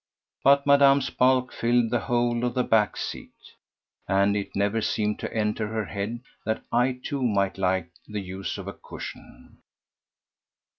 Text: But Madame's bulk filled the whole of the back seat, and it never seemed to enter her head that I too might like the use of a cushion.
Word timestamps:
But 0.43 0.65
Madame's 0.65 1.11
bulk 1.11 1.53
filled 1.53 1.91
the 1.91 1.99
whole 1.99 2.43
of 2.43 2.55
the 2.55 2.63
back 2.63 2.97
seat, 2.97 3.35
and 4.07 4.35
it 4.35 4.55
never 4.55 4.81
seemed 4.81 5.19
to 5.19 5.31
enter 5.31 5.67
her 5.67 5.85
head 5.85 6.21
that 6.43 6.63
I 6.71 6.99
too 7.03 7.21
might 7.21 7.59
like 7.59 7.91
the 8.07 8.19
use 8.19 8.57
of 8.57 8.67
a 8.67 8.73
cushion. 8.73 9.59